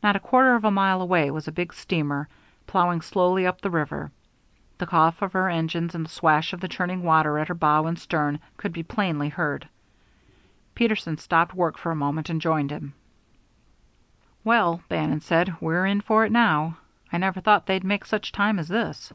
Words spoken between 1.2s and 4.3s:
was a big steamer, ploughing slowly up the river;